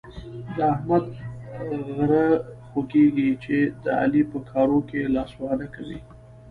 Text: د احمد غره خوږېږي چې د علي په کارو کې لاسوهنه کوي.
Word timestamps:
د 0.55 0.57
احمد 0.73 1.05
غره 1.95 2.27
خوږېږي 2.69 3.31
چې 3.43 3.57
د 3.83 3.85
علي 4.01 4.21
په 4.31 4.39
کارو 4.49 4.79
کې 4.89 5.11
لاسوهنه 5.15 5.67
کوي. 5.75 5.99